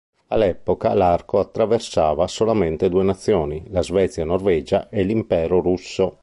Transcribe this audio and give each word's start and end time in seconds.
All'epoca 0.29 0.95
l'arco 0.95 1.37
attraversava 1.37 2.25
solamente 2.25 2.89
due 2.89 3.03
nazioni: 3.03 3.65
la 3.69 3.83
Svezia-Norvegia 3.83 4.89
e 4.89 5.03
l'Impero 5.03 5.59
Russo. 5.59 6.17